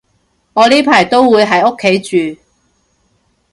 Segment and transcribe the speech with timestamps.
[0.53, 2.41] 我呢排都會喺屋企住